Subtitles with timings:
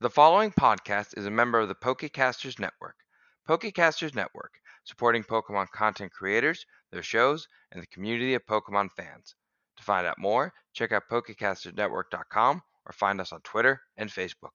[0.00, 2.96] The following podcast is a member of the Pokecasters Network.
[3.48, 4.50] Pokecasters Network,
[4.82, 9.36] supporting Pokemon content creators, their shows, and the community of Pokemon fans.
[9.76, 14.50] To find out more, check out PokecastersNetwork.com or find us on Twitter and Facebook.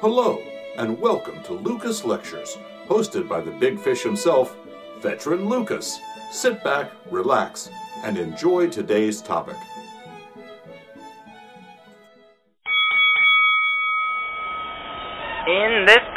[0.00, 0.42] Hello,
[0.78, 2.56] and welcome to Lucas Lectures,
[2.88, 4.56] hosted by the big fish himself,
[5.00, 6.00] Veteran Lucas.
[6.32, 7.68] Sit back, relax,
[8.02, 9.56] and enjoy today's topic.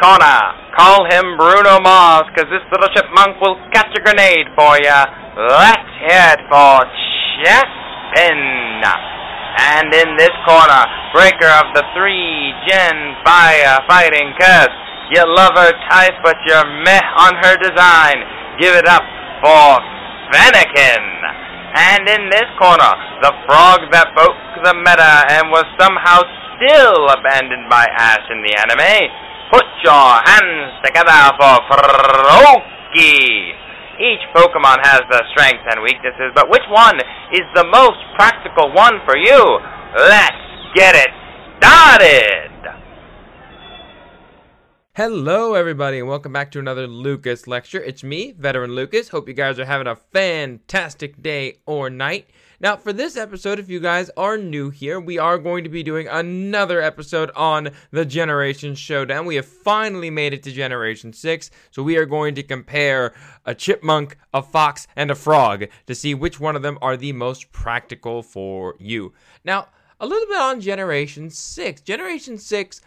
[0.05, 0.37] Corner,
[0.77, 5.01] call him Bruno Mars, cause this little chipmunk will catch a grenade for ya.
[5.33, 6.85] Let's hear it for
[7.41, 8.85] Chespin.
[9.65, 14.77] And in this corner, breaker of the three gen fire fighting curse.
[15.09, 18.21] You love her type, but you're meh on her design.
[18.61, 19.01] Give it up
[19.41, 19.81] for
[20.29, 21.01] Fennekin.
[21.81, 22.93] And in this corner,
[23.25, 26.21] the frog that broke the meta and was somehow
[26.61, 29.25] still abandoned by Ash in the anime.
[29.51, 33.53] Put your hands together for Froakie.
[34.01, 36.97] Each Pokemon has their strengths and weaknesses, but which one
[37.31, 39.41] is the most practical one for you?
[39.95, 40.41] Let's
[40.75, 41.09] get it
[41.57, 42.44] started!
[44.97, 47.81] Hello, everybody, and welcome back to another Lucas lecture.
[47.81, 49.09] It's me, Veteran Lucas.
[49.09, 52.29] Hope you guys are having a fantastic day or night.
[52.61, 55.83] Now, for this episode, if you guys are new here, we are going to be
[55.83, 59.25] doing another episode on the Generation Showdown.
[59.25, 63.13] We have finally made it to Generation 6, so we are going to compare
[63.45, 67.11] a chipmunk, a fox, and a frog to see which one of them are the
[67.11, 69.11] most practical for you.
[69.43, 69.67] Now,
[69.99, 71.81] a little bit on Generation 6.
[71.81, 72.81] Generation 6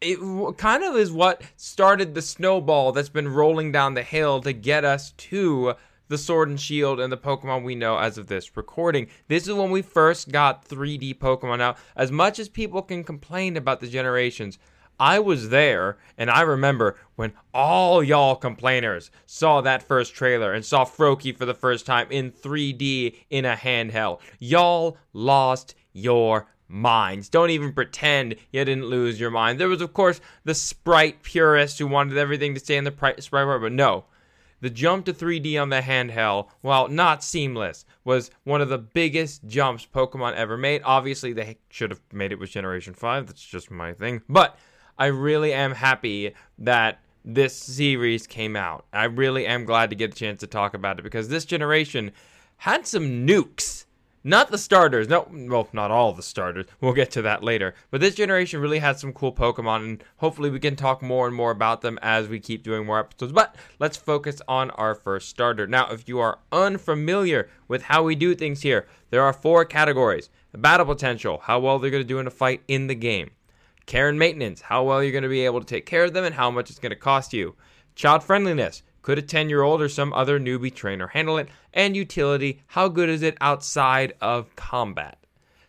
[0.00, 0.18] it
[0.56, 4.84] kind of is what started the snowball that's been rolling down the hill to get
[4.84, 5.74] us to
[6.08, 9.08] the Sword and Shield and the Pokemon we know as of this recording.
[9.28, 11.76] This is when we first got 3D Pokemon out.
[11.94, 14.58] As much as people can complain about the generations,
[14.98, 20.64] I was there and I remember when all y'all complainers saw that first trailer and
[20.64, 24.20] saw Froakie for the first time in 3D in a handheld.
[24.38, 27.28] Y'all lost your minds.
[27.28, 29.58] Don't even pretend you didn't lose your mind.
[29.58, 33.16] There was, of course, the sprite purists who wanted everything to stay in the pri-
[33.18, 34.04] sprite world, but no.
[34.60, 39.46] The jump to 3D on the handheld, while not seamless, was one of the biggest
[39.46, 40.82] jumps Pokemon ever made.
[40.84, 43.26] Obviously, they should have made it with Generation 5.
[43.26, 44.20] That's just my thing.
[44.28, 44.58] But
[44.98, 48.84] I really am happy that this series came out.
[48.92, 52.12] I really am glad to get a chance to talk about it because this generation
[52.58, 53.86] had some nukes.
[54.22, 55.08] Not the starters.
[55.08, 56.66] No, well, not all the starters.
[56.80, 57.74] We'll get to that later.
[57.90, 61.34] But this generation really had some cool Pokemon, and hopefully we can talk more and
[61.34, 63.32] more about them as we keep doing more episodes.
[63.32, 65.66] But let's focus on our first starter.
[65.66, 70.28] Now, if you are unfamiliar with how we do things here, there are four categories
[70.52, 73.30] the battle potential, how well they're going to do in a fight in the game,
[73.86, 76.24] care and maintenance, how well you're going to be able to take care of them,
[76.24, 77.54] and how much it's going to cost you,
[77.94, 81.48] child friendliness, could a 10 year old or some other newbie trainer handle it?
[81.72, 85.18] And utility, how good is it outside of combat?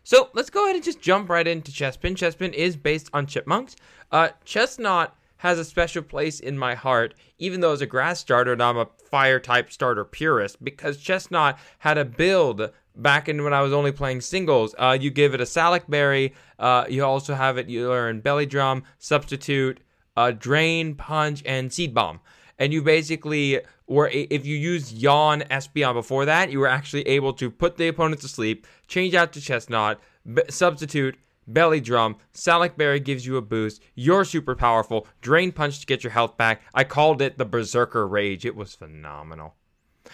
[0.04, 2.16] So let's go ahead and just jump right into Chespin.
[2.16, 3.76] Chespin is based on chipmunks.
[4.12, 8.54] Uh, Chesnaught has a special place in my heart, even though as a grass starter
[8.54, 13.54] and I'm a fire type starter purist, because Chesnaught had a build back in when
[13.54, 14.76] I was only playing singles.
[14.78, 18.46] Uh, you give it a Salac Berry, uh, you also have it, you learn Belly
[18.46, 19.80] Drum, Substitute,
[20.18, 22.20] uh, Drain, Punch, and Seed Bomb
[22.62, 27.34] and you basically were if you used yawn Espeon before that, you were actually able
[27.34, 29.98] to put the opponent to sleep, change out to Chesnaught,
[30.32, 31.18] b- substitute
[31.48, 33.82] belly drum, Salac Berry gives you a boost.
[33.96, 35.08] You're super powerful.
[35.22, 36.62] Drain Punch to get your health back.
[36.76, 38.46] I called it the Berserker Rage.
[38.46, 39.56] It was phenomenal.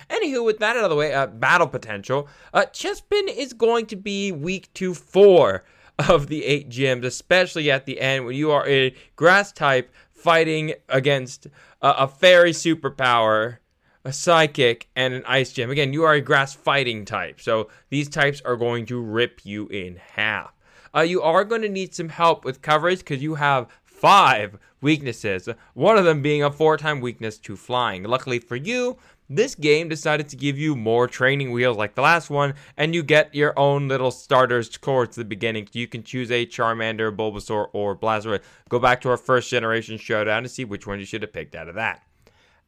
[0.09, 2.29] Anywho, with that out of the way, uh, battle potential.
[2.53, 5.65] Uh, Chespin is going to be weak to four
[5.99, 10.73] of the eight gyms, especially at the end when you are a grass type fighting
[10.89, 11.47] against
[11.81, 13.57] a, a fairy superpower,
[14.03, 15.69] a psychic, and an ice gem.
[15.69, 19.67] Again, you are a grass fighting type, so these types are going to rip you
[19.67, 20.51] in half.
[20.95, 25.49] Uh, you are going to need some help with coverage because you have five weaknesses,
[25.73, 28.03] one of them being a four time weakness to flying.
[28.03, 28.97] Luckily for you,
[29.29, 33.03] this game decided to give you more training wheels like the last one, and you
[33.03, 35.67] get your own little starters towards the beginning.
[35.73, 38.41] You can choose a Charmander, Bulbasaur, or Blastoise.
[38.69, 41.55] Go back to our first generation showdown to see which one you should have picked
[41.55, 42.03] out of that.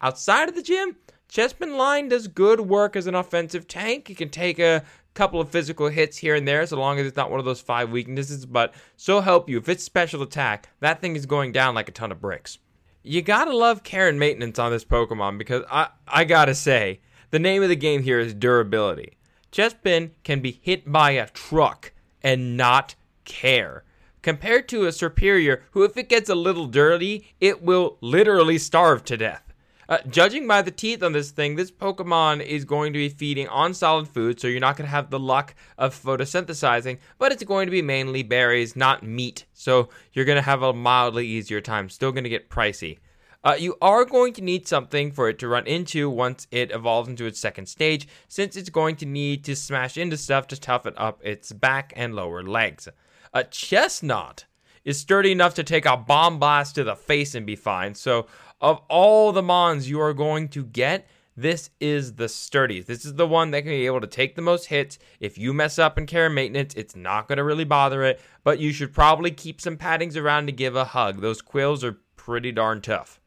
[0.01, 0.97] Outside of the gym,
[1.29, 4.09] Chespin Line does good work as an offensive tank.
[4.09, 4.83] You can take a
[5.13, 7.61] couple of physical hits here and there, so long as it's not one of those
[7.61, 9.57] five weaknesses, but so help you.
[9.57, 12.57] If it's special attack, that thing is going down like a ton of bricks
[13.03, 16.99] you gotta love care and maintenance on this Pokemon because I, I gotta say,
[17.31, 19.17] the name of the game here is durability.
[19.51, 21.91] Chespin can be hit by a truck
[22.21, 23.83] and not care.
[24.21, 29.03] compared to a Serperior who, if it gets a little dirty, it will literally starve
[29.05, 29.48] to death.
[29.89, 33.47] Uh, judging by the teeth on this thing, this Pokemon is going to be feeding
[33.47, 37.43] on solid food, so you're not going to have the luck of photosynthesizing, but it's
[37.43, 41.59] going to be mainly berries, not meat, so you're going to have a mildly easier
[41.59, 41.89] time.
[41.89, 42.99] Still going to get pricey.
[43.43, 47.09] Uh, you are going to need something for it to run into once it evolves
[47.09, 50.93] into its second stage, since it's going to need to smash into stuff to toughen
[50.97, 52.87] up its back and lower legs.
[53.33, 54.43] A Chesnaught
[54.85, 58.27] is sturdy enough to take a bomb blast to the face and be fine, so
[58.61, 62.87] of all the Mons you are going to get, this is the sturdiest.
[62.87, 64.99] This is the one that can be able to take the most hits.
[65.21, 68.19] If you mess up in care and maintenance, it's not going to really bother it,
[68.43, 71.21] but you should probably keep some paddings around to give a hug.
[71.21, 73.21] Those quills are pretty darn tough.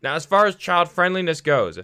[0.00, 1.80] Now, as far as child friendliness goes,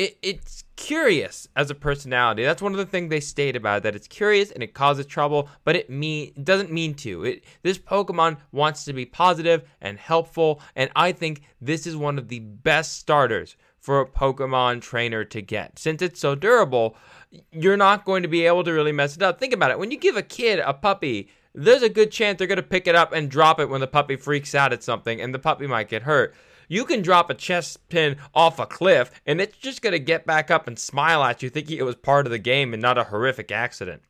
[0.00, 2.42] it, it's curious as a personality.
[2.42, 5.04] That's one of the things they state about it, that it's curious and it causes
[5.04, 7.24] trouble, but it mean doesn't mean to.
[7.24, 12.16] It this Pokemon wants to be positive and helpful, and I think this is one
[12.16, 15.78] of the best starters for a Pokemon trainer to get.
[15.78, 16.96] Since it's so durable,
[17.52, 19.38] you're not going to be able to really mess it up.
[19.38, 19.78] Think about it.
[19.78, 22.86] When you give a kid a puppy, there's a good chance they're going to pick
[22.86, 25.66] it up and drop it when the puppy freaks out at something and the puppy
[25.66, 26.34] might get hurt.
[26.68, 30.50] You can drop a Chespin off a cliff and it's just going to get back
[30.50, 33.04] up and smile at you, thinking it was part of the game and not a
[33.04, 34.02] horrific accident.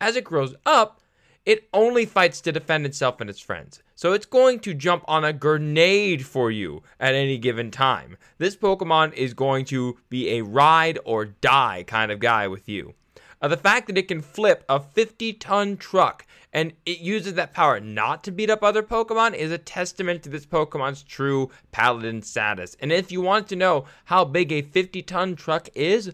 [0.00, 1.00] As it grows up,
[1.46, 3.82] it only fights to defend itself and its friends.
[3.94, 8.16] So it's going to jump on a grenade for you at any given time.
[8.38, 12.94] This Pokemon is going to be a ride or die kind of guy with you.
[13.40, 17.52] Uh, the fact that it can flip a 50 ton truck and it uses that
[17.52, 22.22] power not to beat up other Pokemon is a testament to this Pokemon's true paladin
[22.22, 22.76] status.
[22.80, 26.12] And if you want to know how big a 50 ton truck is,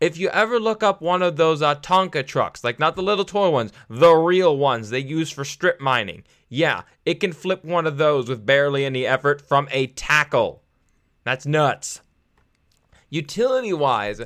[0.00, 3.24] if you ever look up one of those uh, Tonka trucks, like not the little
[3.24, 7.86] toy ones, the real ones they use for strip mining, yeah, it can flip one
[7.86, 10.62] of those with barely any effort from a tackle.
[11.24, 12.02] That's nuts.
[13.08, 14.20] Utility wise,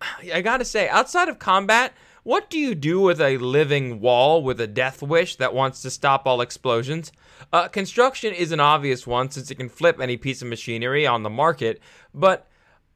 [0.32, 1.92] I gotta say, outside of combat,
[2.22, 5.90] what do you do with a living wall with a death wish that wants to
[5.90, 7.12] stop all explosions?
[7.52, 11.22] Uh, construction is an obvious one since it can flip any piece of machinery on
[11.22, 11.80] the market,
[12.12, 12.46] but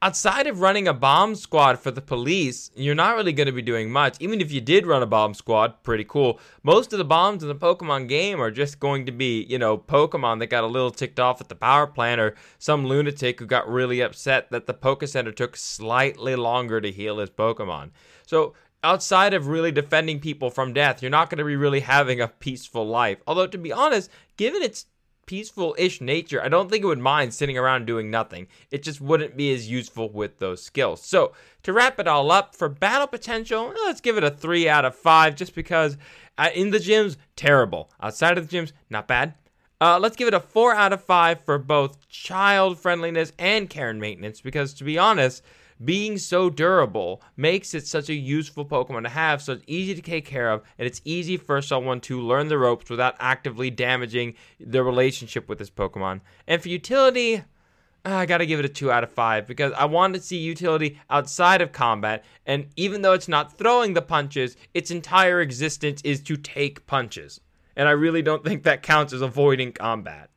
[0.05, 3.63] outside of running a bomb squad for the police, you're not really going to be
[3.63, 4.19] doing much.
[4.21, 6.39] Even if you did run a bomb squad, pretty cool.
[6.63, 9.79] Most of the bombs in the Pokemon game are just going to be, you know,
[9.79, 13.47] Pokemon that got a little ticked off at the power plant or some lunatic who
[13.47, 17.89] got really upset that the Poke Center took slightly longer to heal his Pokemon.
[18.27, 18.53] So
[18.83, 22.29] outside of really defending people from death, you're not going to be really having a
[22.29, 23.23] peaceful life.
[23.27, 24.85] Although, to be honest, given its
[25.27, 28.47] peaceful ish nature, I don't think it would mind sitting around doing nothing.
[28.71, 31.03] It just wouldn't be as useful with those skills.
[31.03, 31.33] So,
[31.63, 34.95] to wrap it all up, for battle potential, let's give it a 3 out of
[34.95, 35.97] 5 just because
[36.37, 37.91] uh, in the gyms, terrible.
[38.01, 39.35] Outside of the gyms, not bad.
[39.81, 43.91] Uh, let's give it a 4 out of 5 for both child friendliness and care
[43.91, 45.43] and maintenance because, to be honest,
[45.85, 50.03] being so durable makes it such a useful Pokemon to have, so it's easy to
[50.03, 54.35] take care of, and it's easy for someone to learn the ropes without actively damaging
[54.61, 56.21] their relationship with this Pokemon.
[56.47, 57.43] And for utility,
[58.05, 60.37] ah, I gotta give it a 2 out of 5 because I want to see
[60.37, 66.01] utility outside of combat, and even though it's not throwing the punches, its entire existence
[66.03, 67.41] is to take punches.
[67.77, 70.31] And I really don't think that counts as avoiding combat.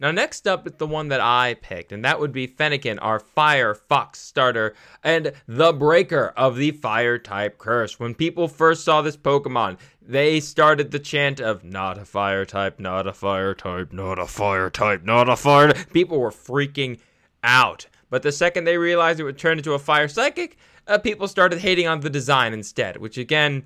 [0.00, 3.18] Now, next up is the one that I picked, and that would be Fennekin, our
[3.18, 7.98] Fire Fox starter, and the breaker of the Fire type curse.
[7.98, 12.78] When people first saw this Pokemon, they started the chant of not a fire type,
[12.78, 15.72] not a fire type, not a fire type, not a fire.
[15.92, 17.00] People were freaking
[17.42, 17.86] out.
[18.08, 21.58] But the second they realized it would turn into a fire psychic, uh, people started
[21.58, 23.64] hating on the design instead, which again,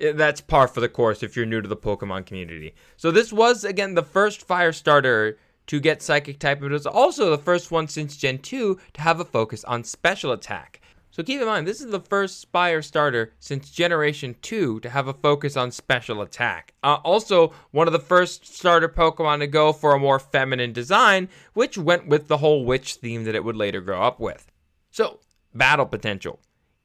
[0.00, 2.74] eh, that's par for the course if you're new to the Pokemon community.
[2.96, 6.86] So this was again the first fire starter to get Psychic type, but it was
[6.86, 10.80] also the first one since Gen 2 to have a focus on special attack.
[11.16, 15.08] So keep in mind, this is the first Spire starter since Generation 2 to have
[15.08, 16.74] a focus on special attack.
[16.82, 21.30] Uh, also, one of the first starter Pokemon to go for a more feminine design,
[21.54, 24.52] which went with the whole witch theme that it would later grow up with.
[24.90, 25.20] So,
[25.54, 26.38] battle potential.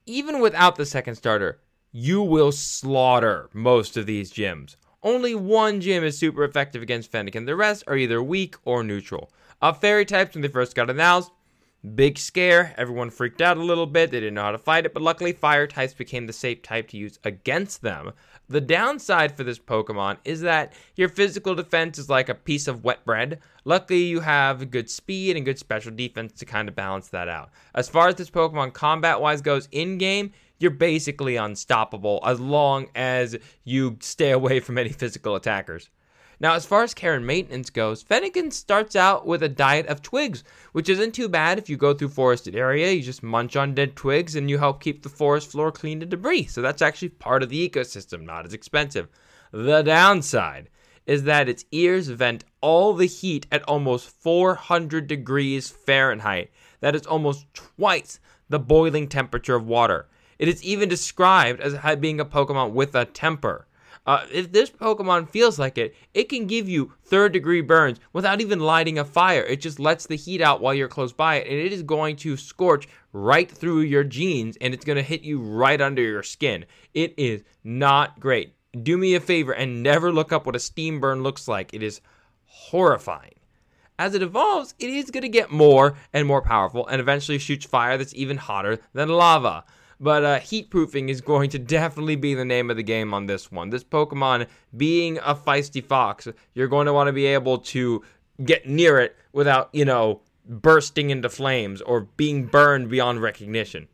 [0.06, 1.60] Even without the second starter,
[1.92, 4.78] you will slaughter most of these gyms.
[5.03, 7.46] Only one gym is super effective against Fennekin.
[7.46, 9.31] The rest are either weak or neutral.
[9.62, 11.31] Uh, fairy types, when they first got announced,
[11.96, 12.75] big scare.
[12.77, 14.12] Everyone freaked out a little bit.
[14.12, 16.88] They didn't know how to fight it, but luckily, fire types became the safe type
[16.89, 18.13] to use against them.
[18.48, 22.84] The downside for this Pokemon is that your physical defense is like a piece of
[22.84, 23.39] wet bread.
[23.65, 27.50] Luckily, you have good speed and good special defense to kind of balance that out.
[27.74, 30.31] As far as this Pokemon combat wise goes in game,
[30.62, 35.89] you're basically unstoppable as long as you stay away from any physical attackers.
[36.41, 40.01] Now, as far as care and maintenance goes, Fennekin starts out with a diet of
[40.01, 42.91] twigs, which isn't too bad if you go through forested area.
[42.91, 46.10] You just munch on dead twigs and you help keep the forest floor clean of
[46.10, 46.48] debris.
[46.48, 49.08] So that's actually part of the ecosystem, not as expensive.
[49.51, 50.70] The downside
[51.06, 56.50] is that its ears vent all the heat at almost 400 degrees Fahrenheit.
[56.80, 60.08] That is almost twice the boiling temperature of water.
[60.41, 63.67] It is even described as being a Pokemon with a temper.
[64.07, 68.41] Uh, if this Pokemon feels like it, it can give you third degree burns without
[68.41, 69.43] even lighting a fire.
[69.43, 72.15] It just lets the heat out while you're close by it, and it is going
[72.17, 76.24] to scorch right through your jeans and it's going to hit you right under your
[76.24, 76.65] skin.
[76.95, 78.55] It is not great.
[78.81, 81.71] Do me a favor and never look up what a steam burn looks like.
[81.71, 82.01] It is
[82.45, 83.36] horrifying.
[84.00, 87.67] As it evolves, it is going to get more and more powerful and eventually shoots
[87.67, 89.65] fire that's even hotter than lava.
[90.01, 93.27] But uh, heat proofing is going to definitely be the name of the game on
[93.27, 93.70] this one.
[93.70, 98.03] This Pokemon, being a feisty fox, you're going to want to be able to
[98.43, 103.88] get near it without, you know, bursting into flames or being burned beyond recognition.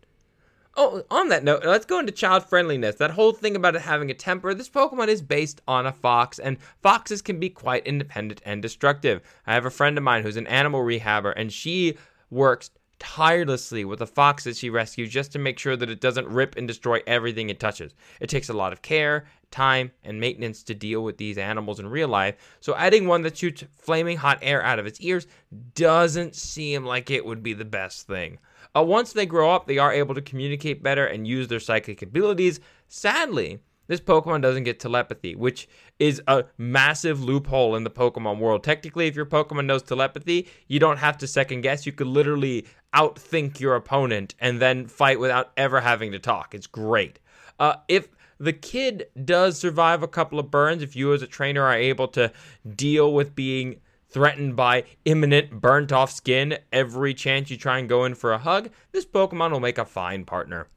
[0.77, 2.95] Oh, on that note, let's go into child friendliness.
[2.95, 6.39] That whole thing about it having a temper, this Pokemon is based on a fox,
[6.39, 9.21] and foxes can be quite independent and destructive.
[9.45, 11.97] I have a friend of mine who's an animal rehabber, and she
[12.29, 16.27] works tirelessly with a fox that she rescues just to make sure that it doesn't
[16.27, 17.93] rip and destroy everything it touches.
[18.19, 21.87] It takes a lot of care, time, and maintenance to deal with these animals in
[21.87, 25.27] real life, so adding one that shoots flaming hot air out of its ears
[25.75, 28.39] doesn't seem like it would be the best thing.
[28.75, 32.01] Uh, once they grow up, they are able to communicate better and use their psychic
[32.01, 32.59] abilities.
[32.87, 35.67] Sadly, this Pokemon doesn't get telepathy, which
[36.00, 38.63] is a massive loophole in the Pokemon world.
[38.63, 41.86] Technically, if your Pokemon knows telepathy, you don't have to second guess.
[41.86, 46.53] You could literally outthink your opponent and then fight without ever having to talk.
[46.53, 47.20] It's great.
[47.60, 51.63] Uh, if the kid does survive a couple of burns, if you as a trainer
[51.63, 52.32] are able to
[52.75, 58.06] deal with being threatened by imminent burnt off skin every chance you try and go
[58.06, 60.67] in for a hug, this Pokemon will make a fine partner.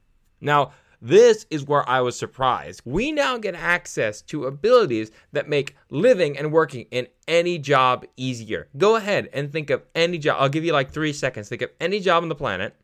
[0.41, 2.81] Now, this is where I was surprised.
[2.85, 8.67] We now get access to abilities that make living and working in any job easier.
[8.77, 10.37] Go ahead and think of any job.
[10.39, 11.49] I'll give you like three seconds.
[11.49, 12.75] Think of any job on the planet.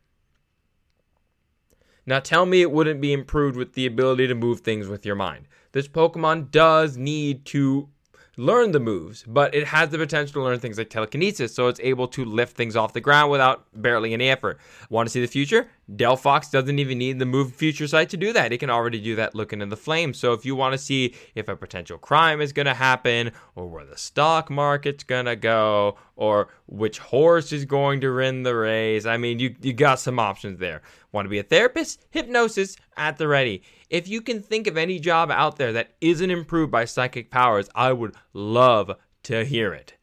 [2.07, 5.15] Now tell me it wouldn't be improved with the ability to move things with your
[5.15, 5.47] mind.
[5.73, 7.89] This Pokemon does need to
[8.37, 11.79] learn the moves, but it has the potential to learn things like telekinesis, so it's
[11.81, 14.59] able to lift things off the ground without barely any effort.
[14.89, 15.67] Want to see the future?
[15.95, 18.51] Delphox doesn't even need the move future sight to do that.
[18.51, 20.17] It can already do that looking in the flames.
[20.17, 23.67] So if you want to see if a potential crime is going to happen, or
[23.67, 28.55] where the stock market's going to go, or which horse is going to win the
[28.55, 30.81] race, I mean, you, you got some options there.
[31.13, 32.05] Want to be a therapist?
[32.09, 33.63] Hypnosis at the ready.
[33.89, 37.69] If you can think of any job out there that isn't improved by psychic powers,
[37.73, 38.91] I would love
[39.23, 39.96] to hear it.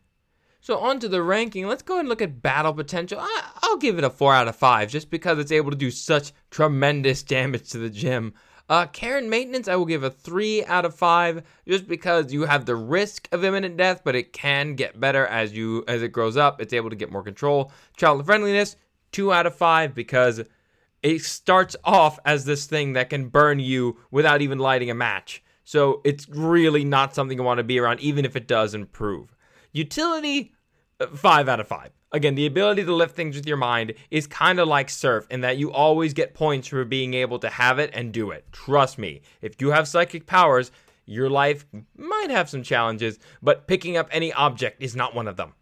[0.65, 1.67] So on to the ranking.
[1.67, 3.19] Let's go and look at battle potential.
[3.21, 5.91] I, will give it a four out of five, just because it's able to do
[5.91, 8.33] such tremendous damage to the gym.
[8.71, 12.45] Uh, care and maintenance, I will give a three out of five, just because you
[12.45, 16.13] have the risk of imminent death, but it can get better as you as it
[16.13, 16.63] grows up.
[16.63, 17.71] It's able to get more control.
[17.99, 18.77] Child friendliness,
[19.13, 20.41] two out of five, because
[21.03, 25.45] it starts off as this thing that can burn you without even lighting a match.
[25.63, 29.37] So it's really not something you want to be around, even if it does improve.
[29.75, 30.54] Utility,
[31.15, 31.91] five out of five.
[32.13, 35.41] Again, the ability to lift things with your mind is kind of like surf in
[35.41, 38.45] that you always get points for being able to have it and do it.
[38.53, 40.71] Trust me, if you have psychic powers,
[41.07, 45.37] your life might have some challenges, but picking up any object is not one of
[45.37, 45.55] them.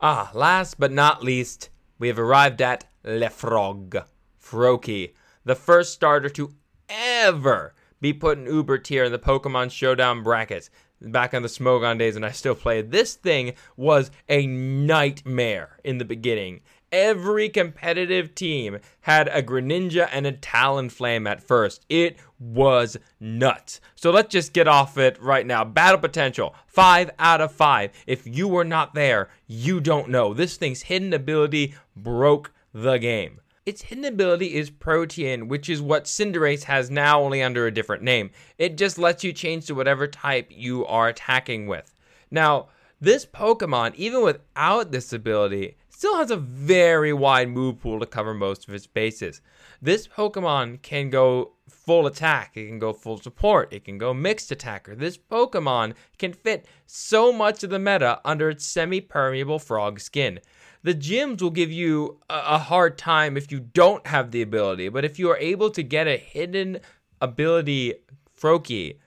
[0.00, 3.96] Ah, last but not least, we have arrived at Le Frog.
[4.40, 5.14] Froakie,
[5.44, 6.54] the first starter to
[6.88, 10.70] ever be put in Uber tier in the Pokemon Showdown brackets
[11.10, 12.90] back on the Smogon days and I still played.
[12.90, 16.60] This thing was a nightmare in the beginning.
[16.90, 21.86] Every competitive team had a Greninja and a Talonflame at first.
[21.88, 23.80] It was nuts.
[23.94, 25.64] So let's just get off it right now.
[25.64, 27.92] Battle potential, 5 out of 5.
[28.06, 30.34] If you were not there, you don't know.
[30.34, 33.40] This thing's hidden ability broke the game.
[33.64, 38.02] Its hidden ability is Protean, which is what Cinderace has now, only under a different
[38.02, 38.30] name.
[38.58, 41.94] It just lets you change to whatever type you are attacking with.
[42.28, 42.68] Now,
[43.00, 48.34] this Pokemon, even without this ability, still has a very wide move pool to cover
[48.34, 49.40] most of its bases.
[49.80, 54.50] This Pokemon can go full attack, it can go full support, it can go mixed
[54.50, 54.96] attacker.
[54.96, 60.40] This Pokemon can fit so much of the meta under its semi permeable frog skin.
[60.84, 65.04] The gyms will give you a, hard time if you don't have the ability, but
[65.04, 66.80] if you are able to get a hidden
[67.20, 67.94] ability
[68.36, 68.98] Froakie,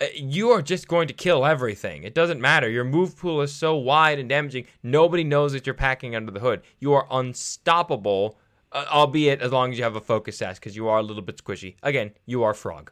[0.00, 2.04] uh, you are just going to kill everything.
[2.04, 2.70] It doesn't matter.
[2.70, 6.40] Your move pool is so wide and damaging, nobody knows that you're packing under the
[6.40, 6.62] hood.
[6.78, 8.38] You are unstoppable,
[8.72, 11.22] uh, albeit as long as you have a focus sash, because you are a little
[11.22, 11.74] bit squishy.
[11.82, 12.90] Again, you are frog.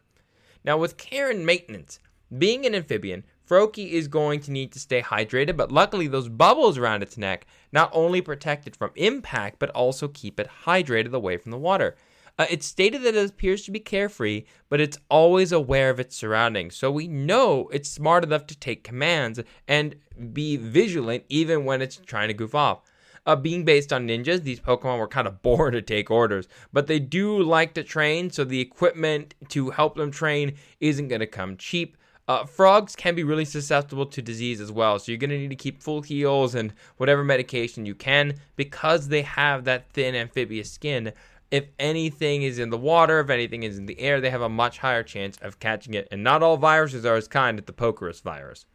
[0.65, 1.99] Now, with care and maintenance,
[2.37, 6.77] being an amphibian, Froakie is going to need to stay hydrated, but luckily those bubbles
[6.77, 11.39] around its neck not only protect it from impact, but also keep it hydrated away
[11.39, 11.97] from the water.
[12.39, 16.15] Uh, it's stated that it appears to be carefree, but it's always aware of its
[16.15, 16.77] surroundings.
[16.77, 19.97] So we know it's smart enough to take commands and
[20.33, 22.83] be vigilant even when it's trying to goof off.
[23.27, 26.87] Uh, being based on ninjas, these Pokemon were kind of bored to take orders, but
[26.87, 31.27] they do like to train, so the equipment to help them train isn't going to
[31.27, 31.97] come cheap.
[32.29, 35.49] Uh, frogs can be really susceptible to disease as well, so you're going to need
[35.49, 40.71] to keep full heals and whatever medication you can because they have that thin amphibious
[40.71, 41.13] skin
[41.51, 44.49] if anything is in the water, if anything is in the air, they have a
[44.49, 46.09] much higher chance of catching it.
[46.11, 48.67] And not all viruses are as kind as the Pokerus virus.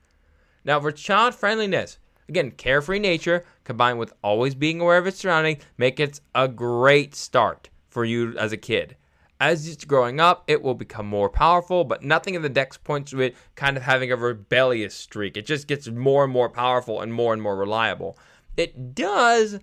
[0.65, 5.63] Now, for child friendliness, again, carefree nature combined with always being aware of its surroundings
[5.77, 8.95] make it a great start for you as a kid.
[9.43, 13.11] As it's growing up, it will become more powerful, but nothing in the dex points
[13.11, 15.35] to it kind of having a rebellious streak.
[15.35, 18.17] It just gets more and more powerful and more and more reliable.
[18.55, 19.59] It does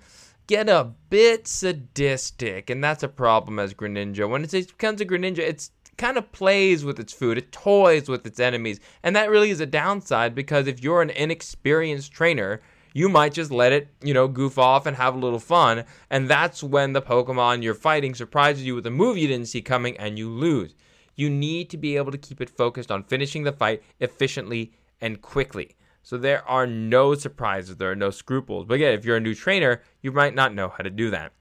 [0.47, 4.29] get a bit sadistic, and that's a problem as Greninja.
[4.29, 8.27] When it becomes a Greninja, it's kind of plays with its food, it toys with
[8.27, 12.61] its enemies, and that really is a downside because if you're an inexperienced trainer,
[12.93, 16.29] you might just let it, you know, goof off and have a little fun, and
[16.29, 19.97] that's when the Pokemon you're fighting surprises you with a move you didn't see coming
[19.97, 20.75] and you lose.
[21.15, 25.21] You need to be able to keep it focused on finishing the fight efficiently and
[25.21, 25.77] quickly.
[26.03, 28.67] So there are no surprises, there are no scruples.
[28.67, 31.33] But again, if you're a new trainer, you might not know how to do that.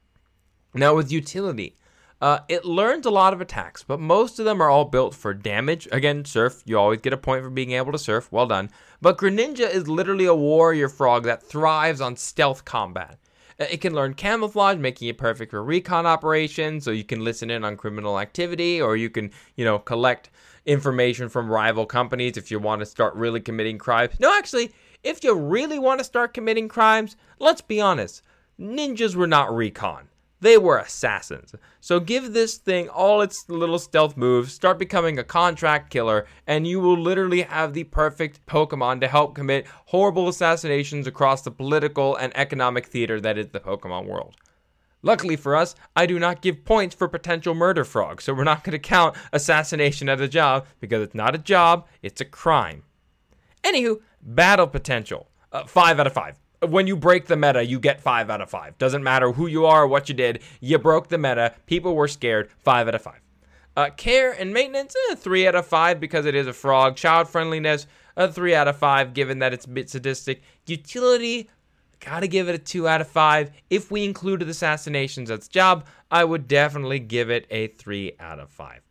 [0.74, 1.76] Now, with utility,
[2.22, 5.34] uh, it learns a lot of attacks, but most of them are all built for
[5.34, 5.88] damage.
[5.92, 8.32] Again, surf, you always get a point for being able to surf.
[8.32, 8.70] Well done.
[9.02, 13.18] But Greninja is literally a warrior frog that thrives on stealth combat.
[13.58, 17.50] Uh, it can learn camouflage, making it perfect for recon operations, so you can listen
[17.50, 20.30] in on criminal activity, or you can, you know, collect
[20.66, 24.20] information from rival companies if you want to start really committing crimes.
[24.20, 28.22] No, actually, if you really want to start committing crimes, let's be honest,
[28.60, 30.09] ninjas were not recon.
[30.42, 31.54] They were assassins.
[31.82, 36.66] So give this thing all its little stealth moves, start becoming a contract killer, and
[36.66, 42.16] you will literally have the perfect Pokemon to help commit horrible assassinations across the political
[42.16, 44.36] and economic theater that is the Pokemon world.
[45.02, 48.64] Luckily for us, I do not give points for potential murder frog, so we're not
[48.64, 52.84] going to count assassination as a job because it's not a job, it's a crime.
[53.64, 55.30] Anywho, battle potential.
[55.52, 56.36] Uh, 5 out of 5.
[56.62, 58.78] When you break the meta, you get 5 out of 5.
[58.78, 62.50] Doesn't matter who you are what you did, you broke the meta, people were scared,
[62.60, 63.14] 5 out of 5.
[63.78, 66.98] Uh, care and maintenance, eh, 3 out of 5 because it is a frog.
[66.98, 70.42] Child friendliness, a 3 out of 5 given that it's a bit sadistic.
[70.66, 71.50] Utility,
[72.00, 73.52] Gotta give it a 2 out of 5.
[73.70, 78.50] If we included assassinations as job, I would definitely give it a 3 out of
[78.50, 78.82] 5.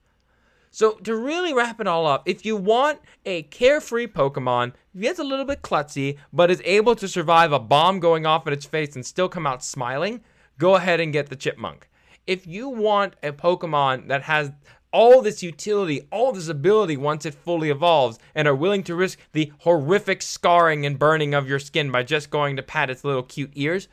[0.79, 5.25] So, to really wrap it all up, if you want a carefree Pokemon, gets a
[5.25, 8.95] little bit klutzy, but is able to survive a bomb going off in its face
[8.95, 10.21] and still come out smiling,
[10.57, 11.89] go ahead and get the Chipmunk.
[12.29, 14.53] If you want a Pokemon that has
[14.93, 19.19] all this utility, all this ability once it fully evolves, and are willing to risk
[19.33, 23.25] the horrific scarring and burning of your skin by just going to pat its little
[23.25, 23.89] cute ears,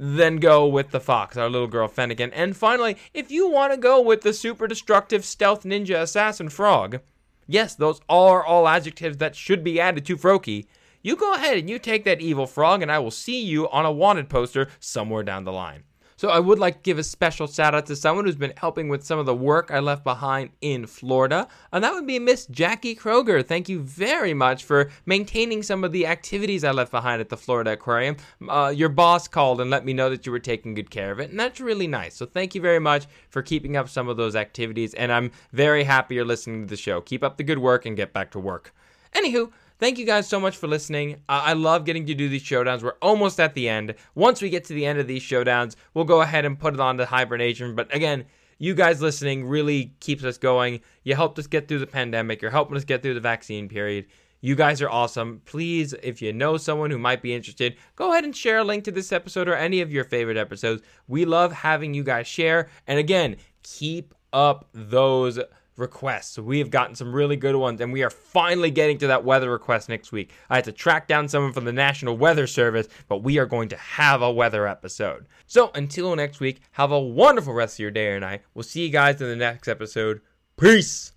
[0.00, 2.30] then go with the fox, our little girl Fennekin.
[2.32, 7.00] And finally, if you want to go with the super destructive stealth ninja assassin frog,
[7.48, 10.66] yes, those are all adjectives that should be added to Froakie.
[11.02, 13.84] You go ahead and you take that evil frog, and I will see you on
[13.84, 15.82] a wanted poster somewhere down the line.
[16.18, 18.88] So I would like to give a special shout out to someone who's been helping
[18.88, 22.46] with some of the work I left behind in Florida, and that would be Miss
[22.46, 23.46] Jackie Kroger.
[23.46, 27.36] Thank you very much for maintaining some of the activities I left behind at the
[27.36, 28.16] Florida Aquarium.
[28.48, 31.20] Uh, your boss called and let me know that you were taking good care of
[31.20, 32.16] it, and that's really nice.
[32.16, 35.84] So thank you very much for keeping up some of those activities, and I'm very
[35.84, 37.00] happy you're listening to the show.
[37.00, 38.74] Keep up the good work and get back to work.
[39.14, 41.14] Anywho, Thank you guys so much for listening.
[41.28, 42.82] Uh, I love getting to do these showdowns.
[42.82, 43.94] We're almost at the end.
[44.16, 46.80] Once we get to the end of these showdowns, we'll go ahead and put it
[46.80, 47.76] on to hibernation.
[47.76, 48.24] But again,
[48.58, 50.80] you guys listening really keeps us going.
[51.04, 52.42] You helped us get through the pandemic.
[52.42, 54.06] You're helping us get through the vaccine period.
[54.40, 55.42] You guys are awesome.
[55.44, 58.82] Please, if you know someone who might be interested, go ahead and share a link
[58.84, 60.82] to this episode or any of your favorite episodes.
[61.06, 62.68] We love having you guys share.
[62.88, 65.38] And again, keep up those
[65.78, 66.32] requests.
[66.32, 69.24] So We have gotten some really good ones, and we are finally getting to that
[69.24, 70.32] weather request next week.
[70.50, 73.68] I had to track down someone from the National Weather Service, but we are going
[73.70, 75.26] to have a weather episode.
[75.46, 78.42] So until next week, have a wonderful rest of your day or night.
[78.54, 80.20] We'll see you guys in the next episode.
[80.58, 81.12] Peace!